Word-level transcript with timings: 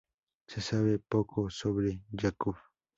Se 0.47 0.61
sabe 0.61 0.97
poco 0.97 1.51
sobre 1.51 2.01
Yakub. 2.09 2.55